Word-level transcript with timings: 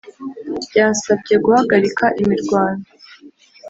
byasanbye 0.67 1.35
guhagarika 1.45 2.05
imirwano, 2.21 2.85